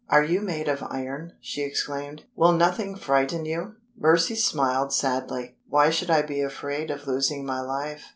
"Are 0.09 0.23
you 0.23 0.41
made 0.41 0.67
of 0.67 0.81
iron?" 0.81 1.33
she 1.39 1.61
exclaimed. 1.61 2.23
"Will 2.35 2.53
nothing 2.53 2.95
frighten 2.95 3.45
you?" 3.45 3.75
Mercy 3.95 4.33
smiled 4.33 4.91
sadly. 4.91 5.57
"Why 5.69 5.91
should 5.91 6.09
I 6.09 6.23
be 6.23 6.41
afraid 6.41 6.89
of 6.89 7.05
losing 7.05 7.45
my 7.45 7.59
life?" 7.61 8.07